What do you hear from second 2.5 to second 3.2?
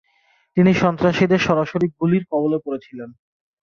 পড়েছিলেন।